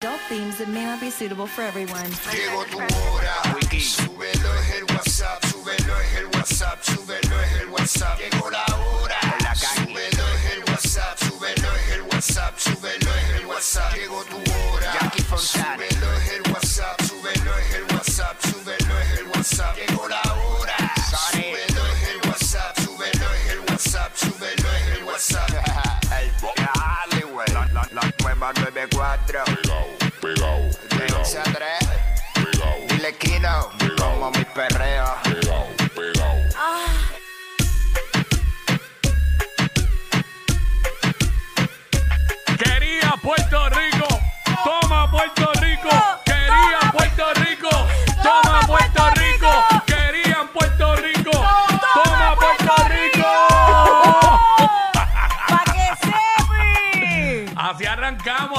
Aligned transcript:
Adult 0.00 0.20
themes 0.28 0.58
that 0.58 0.68
may 0.68 0.84
not 0.84 1.00
be 1.00 1.10
suitable 1.10 1.48
for 1.48 1.62
everyone. 1.62 2.06
Llegó 2.30 2.64
tu 2.70 2.78
hora. 2.78 3.34
Súbelo 3.80 4.54
es 4.54 4.74
el 4.76 4.84
WhatsApp, 4.94 5.44
súbelo 5.46 6.00
es 6.00 6.16
el 6.18 6.26
WhatsApp, 6.26 6.82
súbelo 6.84 7.40
es 7.42 7.52
el 7.60 7.68
WhatsApp. 7.68 8.18
Llegó 8.20 8.48
la 8.48 8.64
hora. 8.76 9.18
Súbelo 9.56 10.24
es 10.34 10.52
el 10.52 10.60
WhatsApp, 10.70 11.18
súbelo 11.18 11.74
es 11.74 11.90
el 11.90 12.02
WhatsApp, 12.02 12.58
súbelo 12.58 13.10
es 13.10 13.40
el 13.40 13.46
WhatsApp. 13.46 13.94
Llegó 13.96 14.22
tu 14.22 14.36
hora. 14.36 15.12
Súbelo 15.36 15.82
es 15.82 15.97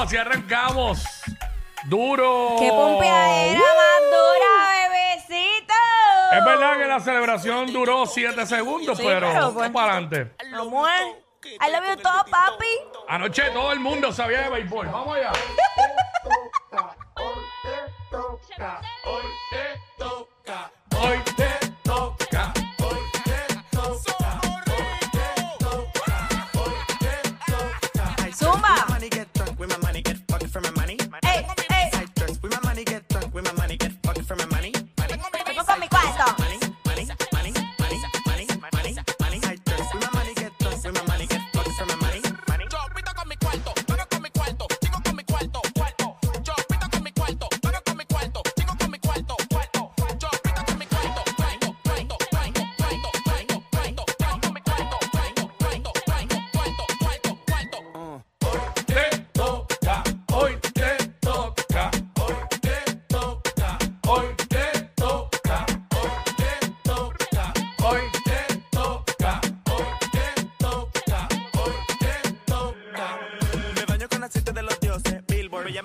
así 0.10 0.18
arrancamos. 0.18 1.04
Duro. 1.86 2.56
¡Qué 2.58 2.68
pompeadera 2.68 3.60
más 3.60 4.02
dura, 4.10 4.90
bebecito! 4.90 5.74
Es 6.32 6.44
verdad 6.46 6.78
que 6.80 6.86
la 6.86 7.00
celebración 7.00 7.72
duró 7.72 8.08
7 8.08 8.46
segundos, 8.48 8.98
Sí, 8.98 9.04
pero, 9.06 9.32
pero, 9.32 9.54
pues. 9.54 9.70
para 9.70 9.94
adelante. 9.94 10.34
Amor, 10.54 10.90
I 11.46 11.72
love 11.72 11.86
you 11.90 11.96
todo, 12.02 12.26
papi. 12.26 12.66
Anoche 13.08 13.52
todo 13.52 13.72
el 13.72 13.80
mundo 13.80 14.12
sabía 14.12 14.42
de 14.42 14.50
béisbol. 14.50 14.88
Vamos 14.88 15.16
allá. 15.16 15.32
Hoy 19.06 19.24
te 19.52 19.80
toca. 19.98 20.72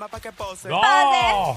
Llama 0.04 0.08
pa' 0.08 0.20
que 0.20 0.32
pose. 0.32 0.68
¡No! 0.68 1.56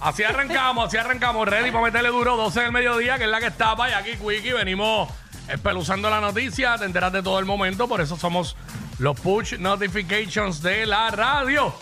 Así 0.00 0.22
arrancamos, 0.22 0.86
así 0.86 0.96
arrancamos. 0.96 1.46
Ready 1.48 1.70
para 1.70 1.84
meterle 1.84 2.08
duro 2.08 2.36
12 2.36 2.60
del 2.60 2.72
mediodía, 2.72 3.18
que 3.18 3.24
es 3.24 3.30
la 3.30 3.40
que 3.40 3.48
estaba. 3.48 3.90
Y 3.90 3.92
aquí, 3.92 4.16
Quickie, 4.16 4.52
venimos 4.52 5.08
espeluzando 5.48 6.08
la 6.08 6.20
noticia. 6.20 6.78
Te 6.78 6.84
enteras 6.84 7.12
de 7.12 7.22
todo 7.22 7.38
el 7.38 7.44
momento. 7.44 7.88
Por 7.88 8.00
eso 8.00 8.16
somos 8.16 8.56
los 8.98 9.18
push 9.20 9.58
notifications 9.58 10.62
de 10.62 10.86
la 10.86 11.10
radio. 11.10 11.74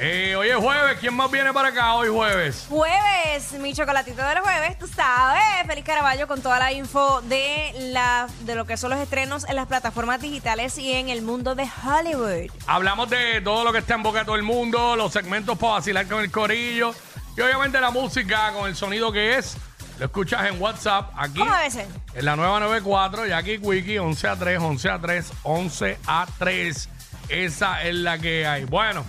Eh, 0.00 0.36
hoy 0.36 0.48
es 0.48 0.56
jueves. 0.56 0.96
¿Quién 1.00 1.12
más 1.14 1.28
viene 1.28 1.52
para 1.52 1.68
acá 1.68 1.94
hoy 1.94 2.08
jueves? 2.08 2.66
Jueves, 2.68 3.52
mi 3.54 3.74
chocolatito 3.74 4.22
del 4.22 4.38
jueves, 4.38 4.78
tú 4.78 4.86
sabes. 4.86 5.42
Feliz 5.66 5.84
Caraballo 5.84 6.28
con 6.28 6.40
toda 6.40 6.60
la 6.60 6.70
info 6.70 7.20
de, 7.22 7.72
la, 7.92 8.28
de 8.42 8.54
lo 8.54 8.64
que 8.64 8.76
son 8.76 8.90
los 8.90 9.00
estrenos 9.00 9.44
en 9.48 9.56
las 9.56 9.66
plataformas 9.66 10.20
digitales 10.20 10.78
y 10.78 10.92
en 10.92 11.08
el 11.08 11.22
mundo 11.22 11.56
de 11.56 11.68
Hollywood. 11.84 12.48
Hablamos 12.68 13.10
de 13.10 13.40
todo 13.40 13.64
lo 13.64 13.72
que 13.72 13.78
está 13.78 13.94
en 13.94 14.04
boca 14.04 14.20
de 14.20 14.24
todo 14.24 14.36
el 14.36 14.44
mundo, 14.44 14.94
los 14.94 15.12
segmentos 15.12 15.58
para 15.58 15.74
vacilar 15.74 16.06
con 16.06 16.20
el 16.20 16.30
corillo. 16.30 16.94
Y 17.36 17.40
obviamente 17.40 17.80
la 17.80 17.90
música 17.90 18.52
con 18.52 18.68
el 18.68 18.76
sonido 18.76 19.10
que 19.10 19.36
es. 19.36 19.56
Lo 19.98 20.04
escuchas 20.04 20.46
en 20.46 20.62
WhatsApp 20.62 21.10
aquí. 21.16 21.40
¿Cómo 21.40 21.52
debe 21.52 21.72
ser? 21.72 21.88
En 22.14 22.24
la 22.24 22.36
nueva 22.36 22.60
94, 22.60 23.26
Jackie 23.26 23.58
Wiki, 23.58 23.98
11 23.98 24.28
a 24.28 24.36
3, 24.36 24.60
11 24.60 24.90
a 24.90 24.98
3, 25.00 25.32
11 25.42 25.98
a 26.06 26.26
3. 26.38 26.88
Esa 27.28 27.82
es 27.82 27.94
la 27.96 28.16
que 28.18 28.46
hay. 28.46 28.64
Bueno, 28.64 29.04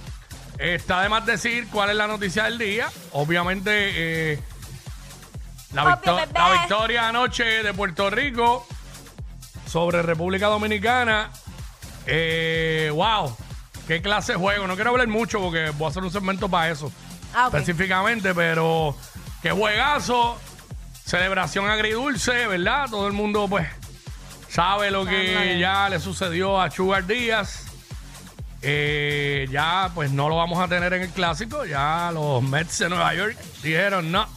está 0.59 1.01
de 1.01 1.09
más 1.09 1.25
decir 1.25 1.67
cuál 1.71 1.89
es 1.89 1.95
la 1.95 2.07
noticia 2.07 2.43
del 2.43 2.57
día. 2.57 2.87
Obviamente, 3.13 3.71
eh, 4.33 4.39
la, 5.73 5.83
Obvio, 5.83 5.95
victo- 5.95 6.15
bebé. 6.15 6.31
la 6.33 6.51
victoria 6.53 7.07
anoche 7.07 7.43
de 7.63 7.73
Puerto 7.73 8.09
Rico 8.09 8.67
sobre 9.67 10.01
República 10.01 10.47
Dominicana. 10.47 11.31
Eh, 12.05 12.91
wow, 12.93 13.35
qué 13.87 14.01
clase 14.01 14.33
de 14.33 14.37
juego. 14.39 14.67
No 14.67 14.75
quiero 14.75 14.91
hablar 14.91 15.07
mucho 15.07 15.39
porque 15.39 15.69
voy 15.77 15.87
a 15.87 15.89
hacer 15.89 16.03
un 16.03 16.11
segmento 16.11 16.49
para 16.49 16.69
eso 16.71 16.91
Ah, 17.33 17.47
ok. 17.47 17.53
específicamente, 17.55 18.33
pero 18.33 18.95
qué 19.41 19.51
juegazo, 19.51 20.37
celebración 21.05 21.69
agridulce, 21.69 22.47
¿verdad? 22.47 22.87
Todo 22.89 23.07
el 23.07 23.13
mundo, 23.13 23.47
pues, 23.47 23.67
sabe 24.49 24.89
lo 24.91 25.05
que 25.05 25.57
ya 25.59 25.87
le 25.89 25.99
sucedió 25.99 26.59
a 26.59 26.71
Sugar 26.71 27.05
Díaz. 27.05 27.65
Eh, 28.61 29.47
ya, 29.51 29.91
pues, 29.95 30.11
no 30.11 30.29
lo 30.29 30.35
vamos 30.35 30.59
a 30.59 30.67
tener 30.67 30.93
en 30.93 31.03
el 31.03 31.09
clásico. 31.09 31.65
Ya 31.65 32.11
los 32.13 32.43
Mets 32.43 32.79
de 32.79 32.89
Nueva 32.89 33.13
York 33.13 33.37
dijeron 33.63 34.11
no. 34.11 34.27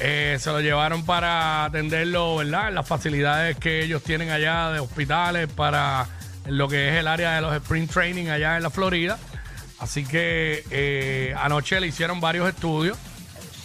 Eh, 0.00 0.38
se 0.40 0.50
lo 0.50 0.60
llevaron 0.60 1.04
para 1.04 1.64
atenderlo, 1.64 2.36
¿verdad? 2.36 2.68
En 2.68 2.74
las 2.74 2.88
facilidades 2.88 3.56
que 3.58 3.84
ellos 3.84 4.02
tienen 4.02 4.30
allá 4.30 4.70
de 4.70 4.80
hospitales 4.80 5.48
para 5.48 6.08
lo 6.46 6.68
que 6.68 6.88
es 6.88 6.96
el 6.96 7.06
área 7.06 7.34
de 7.36 7.40
los 7.40 7.54
sprint 7.54 7.90
training 7.90 8.28
allá 8.28 8.56
en 8.56 8.62
la 8.62 8.70
Florida. 8.70 9.18
Así 9.78 10.04
que 10.04 10.64
eh, 10.70 11.34
anoche 11.38 11.80
le 11.80 11.88
hicieron 11.88 12.20
varios 12.20 12.48
estudios. 12.48 12.96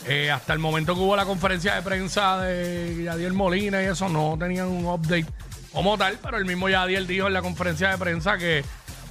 Eh, 0.05 0.31
hasta 0.31 0.53
el 0.53 0.59
momento 0.59 0.93
que 0.93 1.01
hubo 1.01 1.15
la 1.15 1.25
conferencia 1.25 1.75
de 1.75 1.81
prensa 1.81 2.41
de 2.41 3.03
Yadiel 3.03 3.33
Molina 3.33 3.81
y 3.81 3.85
eso, 3.87 4.07
no 4.07 4.37
tenían 4.39 4.67
un 4.67 4.85
update 4.85 5.25
como 5.73 5.97
tal, 5.97 6.17
pero 6.23 6.37
el 6.37 6.45
mismo 6.45 6.69
Yadiel 6.69 7.07
dijo 7.07 7.27
en 7.27 7.33
la 7.33 7.41
conferencia 7.41 7.89
de 7.89 7.97
prensa 7.97 8.37
que, 8.37 8.63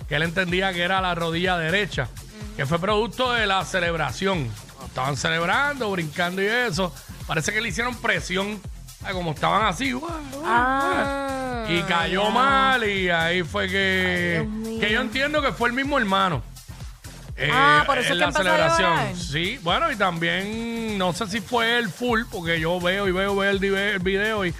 que 0.09 0.17
él 0.17 0.23
entendía 0.23 0.73
que 0.73 0.83
era 0.83 1.01
la 1.01 1.15
rodilla 1.15 1.57
derecha, 1.59 2.09
que 2.57 2.67
fue 2.67 2.79
producto 2.79 3.33
de 3.33 3.47
la 3.47 3.65
celebración. 3.65 4.51
Estaban 4.87 5.17
celebrando, 5.17 5.91
brincando 5.91 6.41
y 6.43 6.47
eso. 6.47 6.95
Parece 7.27 7.53
que 7.53 7.61
le 7.61 7.69
hicieron 7.69 7.95
presión, 7.97 8.61
ah, 9.05 9.13
como 9.13 9.33
estaban 9.33 9.67
así, 9.67 9.93
guau, 9.93 10.13
guau, 10.33 10.43
Ah, 10.47 11.65
y 11.69 11.83
cayó 11.83 12.25
ya. 12.25 12.31
mal 12.31 12.85
y 12.89 13.11
ahí 13.11 13.43
fue 13.43 13.69
que, 13.69 14.47
Ay, 14.67 14.79
que 14.81 14.91
yo 14.93 15.01
entiendo 15.01 15.43
que 15.43 15.53
fue 15.53 15.69
el 15.69 15.75
mismo 15.75 15.99
hermano. 15.99 16.43
Eh, 17.37 17.51
Ah, 17.53 17.83
por 17.85 17.99
eso 17.99 18.07
en 18.07 18.13
es 18.13 18.15
que 18.15 18.19
la 18.21 18.25
empezó 18.27 18.41
a 18.41 18.45
celebración. 18.45 18.91
llorar. 18.91 19.17
Sí, 19.17 19.59
bueno, 19.63 19.93
y 19.93 19.97
también 19.97 20.97
no 20.97 21.13
sé 21.13 21.27
si 21.27 21.41
fue 21.41 21.77
el 21.79 21.91
full, 21.91 22.23
porque 22.31 22.59
yo 22.59 22.81
veo 22.81 23.07
y 23.09 23.13
veo, 23.13 23.37
veo 23.37 23.51
el, 23.51 23.59
video 23.99 24.47
y, 24.47 24.55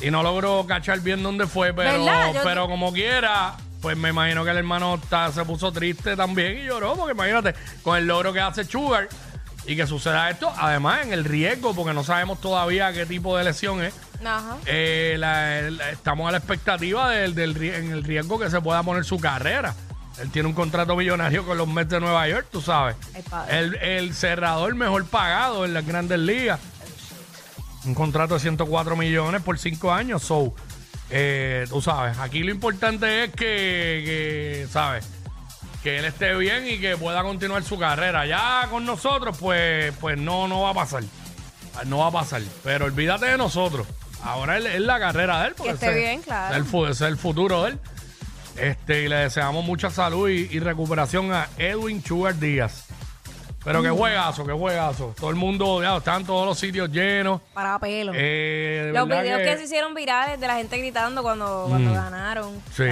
y 0.00 0.10
no 0.12 0.22
logro 0.22 0.64
cachar 0.68 1.00
bien 1.00 1.22
dónde 1.24 1.46
fue, 1.48 1.72
pero, 1.74 2.04
¿Verdad? 2.04 2.34
Yo- 2.34 2.40
pero 2.44 2.68
como 2.68 2.92
quiera, 2.92 3.56
pues 3.84 3.98
me 3.98 4.08
imagino 4.08 4.42
que 4.44 4.50
el 4.50 4.56
hermano 4.56 4.98
se 5.34 5.44
puso 5.44 5.70
triste 5.70 6.16
también 6.16 6.56
y 6.56 6.64
lloró, 6.64 6.96
porque 6.96 7.12
imagínate, 7.12 7.54
con 7.82 7.98
el 7.98 8.06
logro 8.06 8.32
que 8.32 8.40
hace 8.40 8.64
Sugar 8.64 9.10
y 9.66 9.76
que 9.76 9.86
suceda 9.86 10.30
esto, 10.30 10.50
además 10.56 11.02
en 11.04 11.12
el 11.12 11.22
riesgo, 11.22 11.74
porque 11.74 11.92
no 11.92 12.02
sabemos 12.02 12.40
todavía 12.40 12.94
qué 12.94 13.04
tipo 13.04 13.36
de 13.36 13.44
lesión 13.44 13.82
es. 13.82 13.92
Ajá. 14.24 14.56
Eh, 14.64 15.16
la- 15.18 15.70
la- 15.70 15.90
estamos 15.90 16.26
a 16.26 16.32
la 16.32 16.38
expectativa 16.38 17.10
del, 17.10 17.38
en 17.62 17.90
el 17.92 18.04
riesgo 18.04 18.38
que 18.38 18.48
se 18.48 18.58
pueda 18.62 18.82
poner 18.82 19.04
su 19.04 19.20
carrera. 19.20 19.74
Él 20.18 20.30
tiene 20.30 20.48
un 20.48 20.54
contrato 20.54 20.96
millonario 20.96 21.44
con 21.44 21.58
los 21.58 21.68
Mets 21.68 21.90
de 21.90 22.00
Nueva 22.00 22.26
York, 22.26 22.46
tú 22.50 22.62
sabes. 22.62 22.96
Ay, 23.14 23.22
padre. 23.28 23.58
El, 23.58 23.74
el 23.74 24.14
cerrador 24.14 24.74
mejor 24.76 25.04
pagado 25.04 25.66
en 25.66 25.74
las 25.74 25.84
grandes 25.86 26.18
ligas. 26.20 26.58
Un 27.84 27.94
contrato 27.94 28.32
de 28.32 28.40
104 28.40 28.96
millones 28.96 29.42
por 29.42 29.58
5 29.58 29.92
años. 29.92 30.22
So, 30.22 30.54
eh, 31.10 31.66
tú 31.68 31.80
sabes, 31.82 32.18
aquí 32.18 32.42
lo 32.42 32.50
importante 32.50 33.24
es 33.24 33.30
que, 33.30 33.36
que, 33.36 34.66
¿sabes? 34.70 35.06
que 35.82 35.98
él 35.98 36.06
esté 36.06 36.34
bien 36.34 36.66
y 36.66 36.78
que 36.78 36.96
pueda 36.96 37.22
continuar 37.22 37.62
su 37.62 37.78
carrera. 37.78 38.24
Ya 38.24 38.66
con 38.70 38.86
nosotros, 38.86 39.36
pues, 39.38 39.92
pues 40.00 40.16
no, 40.16 40.48
no 40.48 40.62
va 40.62 40.70
a 40.70 40.74
pasar. 40.74 41.02
No 41.84 41.98
va 41.98 42.06
a 42.06 42.10
pasar. 42.10 42.40
Pero 42.62 42.86
olvídate 42.86 43.26
de 43.26 43.36
nosotros. 43.36 43.86
Ahora 44.22 44.56
es, 44.56 44.80
la 44.80 44.98
carrera 44.98 45.42
de 45.42 45.48
él. 45.48 45.54
porque 45.54 45.72
esté 45.72 45.86
ese- 45.90 45.98
bien, 45.98 46.22
claro. 46.22 46.54
el 46.56 46.90
es 46.90 47.00
el 47.02 47.18
futuro 47.18 47.64
de 47.64 47.72
él. 47.72 47.78
Este, 48.56 49.02
y 49.02 49.08
le 49.08 49.16
deseamos 49.16 49.62
mucha 49.64 49.90
salud 49.90 50.30
y, 50.30 50.48
y 50.50 50.58
recuperación 50.58 51.32
a 51.34 51.48
Edwin 51.58 52.02
Sugar 52.02 52.38
Díaz. 52.38 52.84
Pero 53.64 53.82
qué 53.82 53.88
juegazo, 53.90 54.44
qué 54.46 54.52
juegazo. 54.52 55.14
Todo 55.18 55.30
el 55.30 55.36
mundo, 55.36 55.82
ya, 55.82 55.96
están 55.96 56.24
todos 56.24 56.46
los 56.46 56.58
sitios 56.58 56.90
llenos. 56.90 57.40
Para 57.54 57.78
pelo. 57.78 58.12
Eh, 58.14 58.90
Los 58.94 59.08
videos 59.08 59.38
que... 59.38 59.44
que- 59.46 59.56
se 59.56 59.64
hicieron 59.64 59.94
virales 59.94 60.38
de 60.38 60.46
la 60.46 60.56
gente 60.56 60.76
gritando 60.78 61.22
cuando, 61.22 61.66
cuando 61.68 61.90
Mm. 61.90 61.94
ganaron. 61.94 62.62
Sí, 62.76 62.84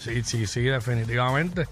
sí, 0.00 0.22
sí, 0.24 0.46
sí, 0.46 0.60
definitivamente. 0.62 1.68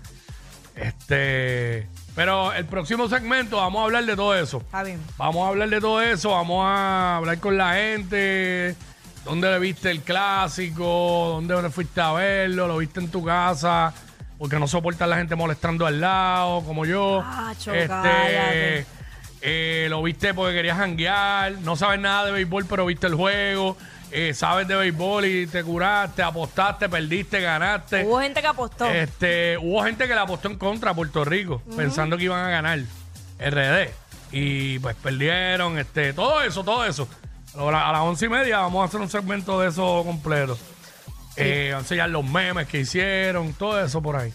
Este, 0.76 1.88
pero 2.14 2.52
el 2.52 2.64
próximo 2.66 3.08
segmento 3.08 3.56
vamos 3.56 3.80
a 3.80 3.84
hablar 3.86 4.04
de 4.04 4.14
todo 4.14 4.34
eso. 4.36 4.58
Está 4.58 4.82
bien. 4.84 5.00
Vamos 5.16 5.44
a 5.44 5.48
hablar 5.48 5.68
de 5.68 5.80
todo 5.80 6.00
eso, 6.00 6.30
vamos 6.30 6.64
a 6.64 7.16
hablar 7.16 7.38
con 7.40 7.58
la 7.58 7.74
gente, 7.74 8.76
dónde 9.24 9.50
le 9.50 9.58
viste 9.58 9.90
el 9.90 10.02
clásico, 10.02 11.40
dónde 11.44 11.70
fuiste 11.70 12.00
a 12.00 12.12
verlo, 12.12 12.68
lo 12.68 12.76
viste 12.78 13.00
en 13.00 13.10
tu 13.10 13.24
casa, 13.24 13.92
porque 14.38 14.58
no 14.58 14.68
soportas 14.68 15.08
la 15.08 15.16
gente 15.16 15.34
molestando 15.36 15.86
al 15.86 16.00
lado, 16.00 16.62
como 16.64 16.84
yo. 16.86 17.22
Acho, 17.26 17.72
cállate. 17.72 18.86
eh, 19.40 19.86
lo 19.90 20.02
viste 20.02 20.32
porque 20.34 20.54
querías 20.54 20.76
janguear, 20.78 21.52
no 21.60 21.76
sabes 21.76 22.00
nada 22.00 22.26
de 22.26 22.32
béisbol, 22.32 22.66
pero 22.66 22.86
viste 22.86 23.06
el 23.08 23.14
juego, 23.14 23.76
eh, 24.10 24.32
sabes 24.34 24.66
de 24.68 24.76
béisbol 24.76 25.24
y 25.26 25.46
te 25.46 25.62
curaste, 25.64 26.22
apostaste, 26.22 26.88
perdiste, 26.88 27.40
ganaste. 27.40 28.04
Hubo 28.04 28.20
gente 28.20 28.40
que 28.40 28.46
apostó. 28.46 28.86
Este, 28.86 29.58
hubo 29.58 29.82
gente 29.82 30.06
que 30.06 30.14
le 30.14 30.20
apostó 30.20 30.48
en 30.48 30.56
contra 30.56 30.92
a 30.92 30.94
Puerto 30.94 31.24
Rico, 31.24 31.60
pensando 31.76 32.16
que 32.16 32.24
iban 32.24 32.44
a 32.44 32.48
ganar 32.50 32.78
RD. 33.38 33.90
Y 34.30 34.78
pues 34.80 34.94
perdieron, 34.96 35.78
este, 35.78 36.12
todo 36.12 36.42
eso, 36.42 36.62
todo 36.62 36.84
eso. 36.84 37.08
A 37.56 37.92
las 37.92 38.00
once 38.02 38.26
y 38.26 38.28
media 38.28 38.58
vamos 38.58 38.82
a 38.82 38.84
hacer 38.84 39.00
un 39.00 39.08
segmento 39.08 39.58
de 39.60 39.68
eso 39.68 40.02
completo. 40.04 40.56
Eh, 41.38 41.74
enseñar 41.76 42.10
los 42.10 42.24
memes 42.24 42.66
que 42.66 42.80
hicieron, 42.80 43.52
todo 43.54 43.82
eso 43.82 44.02
por 44.02 44.16
ahí. 44.16 44.32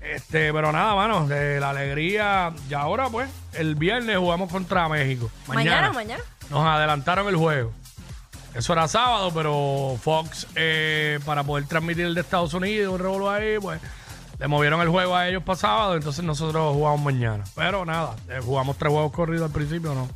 Este, 0.00 0.52
pero 0.52 0.72
nada, 0.72 0.94
mano, 0.94 1.26
de 1.26 1.60
la 1.60 1.70
alegría. 1.70 2.52
Y 2.68 2.74
ahora, 2.74 3.08
pues, 3.08 3.28
el 3.52 3.74
viernes 3.74 4.16
jugamos 4.16 4.50
contra 4.50 4.88
México. 4.88 5.30
mañana, 5.46 5.92
mañana. 5.92 6.22
Nos 6.48 6.64
adelantaron 6.66 7.28
el 7.28 7.36
juego. 7.36 7.72
Eso 8.54 8.72
era 8.72 8.88
sábado, 8.88 9.30
pero 9.32 9.96
Fox, 10.02 10.46
eh, 10.56 11.20
para 11.24 11.44
poder 11.44 11.66
transmitir 11.66 12.06
el 12.06 12.14
de 12.14 12.22
Estados 12.22 12.52
Unidos, 12.52 12.92
un 12.92 12.98
revuelo 12.98 13.30
ahí, 13.30 13.58
pues 13.60 13.80
le 14.40 14.48
movieron 14.48 14.80
el 14.80 14.88
juego 14.88 15.14
a 15.14 15.28
ellos 15.28 15.42
para 15.44 15.58
sábado, 15.58 15.94
entonces 15.94 16.24
nosotros 16.24 16.74
jugamos 16.74 17.00
mañana. 17.00 17.44
Pero 17.54 17.84
nada, 17.84 18.16
eh, 18.28 18.40
jugamos 18.42 18.76
tres 18.76 18.90
juegos 18.90 19.12
corridos 19.12 19.46
al 19.46 19.52
principio, 19.52 19.94
no. 19.94 20.08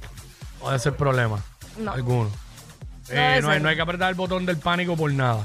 No 0.61 0.67
debe 0.67 0.79
ser 0.79 0.97
problema. 0.97 1.39
No. 1.79 1.93
Alguno. 1.93 2.31
Eh, 3.11 3.39
no, 3.43 3.51
hay, 3.51 3.55
ser. 3.55 3.63
no 3.63 3.69
hay 3.69 3.77
que 3.77 3.83
apretar 3.83 4.09
el 4.09 4.15
botón 4.15 4.47
del 4.47 4.57
pánico 4.57 4.97
por 4.97 5.13
nada. 5.13 5.45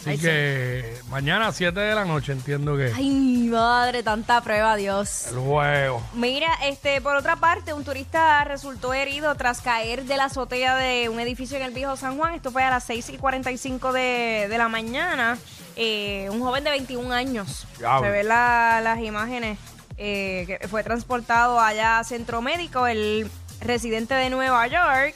Así 0.00 0.10
Ay, 0.10 0.18
que 0.18 0.98
mañana 1.10 1.48
a 1.48 1.52
7 1.52 1.78
de 1.78 1.94
la 1.94 2.04
noche 2.06 2.32
entiendo 2.32 2.76
que 2.76 2.92
Ay, 2.96 3.48
madre, 3.50 4.02
tanta 4.02 4.40
prueba, 4.40 4.74
Dios. 4.76 5.26
el 5.30 5.38
juego. 5.38 6.02
Mira, 6.14 6.48
este, 6.64 7.00
por 7.00 7.16
otra 7.16 7.36
parte, 7.36 7.72
un 7.74 7.84
turista 7.84 8.42
resultó 8.44 8.94
herido 8.94 9.34
tras 9.34 9.60
caer 9.60 10.04
de 10.04 10.16
la 10.16 10.24
azotea 10.24 10.76
de 10.76 11.08
un 11.08 11.20
edificio 11.20 11.56
en 11.58 11.64
el 11.64 11.72
viejo 11.72 11.96
San 11.96 12.16
Juan. 12.16 12.34
Esto 12.34 12.50
fue 12.50 12.62
a 12.62 12.70
las 12.70 12.84
6 12.84 13.10
y 13.10 13.18
45 13.18 13.92
de, 13.92 14.46
de 14.48 14.58
la 14.58 14.68
mañana. 14.68 15.36
Eh, 15.76 16.28
un 16.30 16.40
joven 16.40 16.64
de 16.64 16.70
21 16.70 17.12
años. 17.12 17.66
Diablo. 17.78 18.06
Se 18.06 18.10
ven 18.12 18.28
la- 18.28 18.80
las 18.82 18.98
imágenes. 19.00 19.58
eh, 20.02 20.44
que 20.60 20.66
fue 20.68 20.82
transportado 20.82 21.60
allá 21.60 21.98
a 21.98 22.04
centro 22.04 22.40
médico. 22.40 22.86
El 22.86 23.30
residente 23.60 24.14
de 24.14 24.30
Nueva 24.30 24.66
York. 24.66 25.14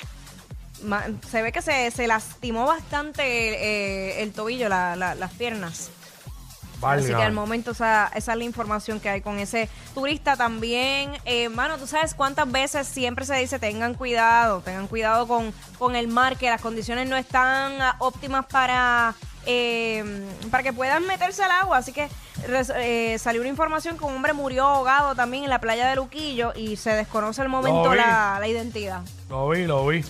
Se 1.30 1.42
ve 1.42 1.52
que 1.52 1.62
se, 1.62 1.90
se 1.90 2.06
lastimó 2.06 2.66
bastante 2.66 3.22
eh, 3.24 4.22
el 4.22 4.32
tobillo, 4.32 4.68
la- 4.68 4.96
la- 4.96 5.14
las 5.14 5.32
piernas. 5.32 5.90
Así 7.04 7.12
que 7.16 7.22
al 7.22 7.32
momento 7.32 7.70
esa, 7.70 8.10
esa 8.14 8.32
es 8.32 8.38
la 8.38 8.44
información 8.44 9.00
que 9.00 9.08
hay 9.08 9.20
con 9.22 9.38
ese 9.38 9.70
turista 9.94 10.36
también. 10.36 11.12
Eh, 11.24 11.48
mano, 11.48 11.78
tú 11.78 11.86
sabes 11.86 12.14
cuántas 12.14 12.50
veces 12.50 12.86
siempre 12.86 13.24
se 13.24 13.34
dice 13.36 13.58
tengan 13.58 13.94
cuidado, 13.94 14.60
tengan 14.60 14.86
cuidado 14.88 15.26
con, 15.26 15.54
con 15.78 15.96
el 15.96 16.08
mar, 16.08 16.36
que 16.36 16.50
las 16.50 16.60
condiciones 16.60 17.08
no 17.08 17.16
están 17.16 17.80
ah, 17.80 17.96
óptimas 18.00 18.44
para, 18.46 19.14
eh, 19.46 20.04
para 20.50 20.62
que 20.62 20.74
puedan 20.74 21.06
meterse 21.06 21.42
al 21.42 21.52
agua. 21.52 21.78
Así 21.78 21.92
que 21.92 22.08
eh, 22.76 23.16
salió 23.18 23.40
una 23.40 23.48
información 23.48 23.96
que 23.96 24.04
un 24.04 24.16
hombre 24.16 24.34
murió 24.34 24.64
ahogado 24.66 25.14
también 25.14 25.44
en 25.44 25.50
la 25.50 25.60
playa 25.60 25.88
de 25.88 25.96
Luquillo 25.96 26.52
y 26.54 26.76
se 26.76 26.90
desconoce 26.90 27.40
al 27.40 27.48
momento 27.48 27.94
la, 27.96 28.36
la 28.40 28.48
identidad. 28.48 29.00
Lo 29.30 29.48
vi, 29.48 29.64
lo 29.64 29.86
vi. 29.86 30.04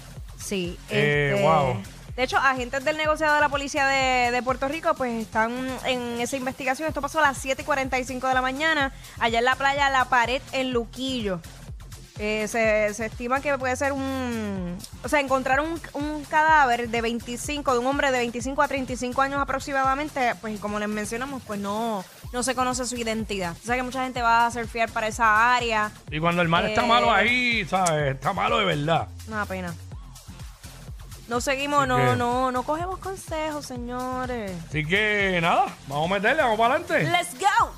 Sí. 0.44 0.79
Eh, 0.91 1.31
este, 1.35 1.43
wow. 1.43 1.76
De 2.17 2.23
hecho, 2.23 2.37
agentes 2.37 2.85
del 2.85 2.96
negociado 2.96 3.35
de 3.35 3.41
la 3.41 3.49
policía 3.49 3.87
de, 3.88 4.31
de 4.31 4.43
Puerto 4.43 4.69
Rico 4.69 4.94
pues 4.94 5.23
están 5.23 5.52
en 5.85 6.20
esa 6.20 6.37
investigación. 6.37 6.87
Esto 6.87 7.00
pasó 7.00 7.19
a 7.19 7.23
las 7.23 7.38
7 7.38 7.62
y 7.62 7.64
45 7.64 8.29
de 8.29 8.35
la 8.35 8.43
mañana, 8.43 8.93
allá 9.19 9.41
en 9.41 9.44
la 9.44 9.56
playa 9.56 9.91
La 9.91 10.05
Pared, 10.05 10.41
en 10.52 10.73
Luquillo. 10.73 11.41
Eh, 12.20 12.46
se, 12.46 12.94
se 12.94 13.06
estima 13.06 13.41
que 13.41 13.58
puede 13.58 13.75
ser 13.75 13.91
un... 13.93 14.79
O 15.02 15.08
sea, 15.08 15.19
encontraron 15.19 15.67
un, 15.73 15.81
un 15.94 16.25
cadáver 16.25 16.88
de 16.88 17.00
25, 17.00 17.73
de 17.73 17.79
un 17.81 17.87
hombre 17.87 18.12
de 18.12 18.19
25 18.19 18.62
a 18.62 18.69
35 18.69 19.20
años 19.20 19.40
aproximadamente, 19.40 20.35
pues 20.40 20.55
y 20.55 20.58
como 20.58 20.79
les 20.79 20.88
mencionamos, 20.88 21.43
pues 21.44 21.58
no, 21.58 22.05
no 22.32 22.43
se 22.44 22.55
conoce 22.55 22.85
su 22.87 22.94
identidad. 22.97 23.56
O 23.61 23.67
sea 23.67 23.75
que 23.75 23.82
mucha 23.82 24.05
gente 24.05 24.23
va 24.23 24.47
a 24.47 24.50
surfear 24.52 24.88
para 24.93 25.08
esa 25.08 25.56
área. 25.56 25.90
Y 26.08 26.20
cuando 26.20 26.40
el 26.43 26.49
mar 26.49 26.64
está 26.67 26.85
Eh. 26.85 26.87
malo 26.88 27.12
ahí, 27.12 27.64
¿sabes? 27.69 28.14
Está 28.14 28.32
malo 28.32 28.58
de 28.58 28.64
verdad. 28.67 29.08
Una 29.26 29.44
pena. 29.44 29.75
No 31.29 31.41
seguimos, 31.41 31.81
Así 31.81 31.88
no, 31.88 31.97
que- 31.97 32.17
no, 32.17 32.53
no 32.53 32.62
cogemos 32.65 32.99
consejos, 32.99 33.65
señores. 33.67 34.53
Así 34.69 34.85
que 34.85 35.38
nada, 35.41 35.67
vamos 35.88 36.11
a 36.11 36.15
meterle, 36.15 36.43
vamos 36.43 36.59
para 36.59 36.75
adelante. 36.75 37.05
Let's 37.11 37.35
go. 37.38 37.73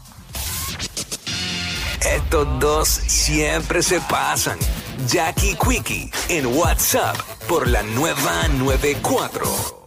Estos 2.04 2.60
dos 2.60 2.88
siempre 2.88 3.82
se 3.82 4.00
pasan. 4.02 4.58
Jackie 5.06 5.56
Quickie 5.56 6.10
en 6.28 6.46
WhatsApp 6.56 7.16
por 7.48 7.68
la 7.68 7.82
nueva 7.82 8.48
94. 8.48 9.85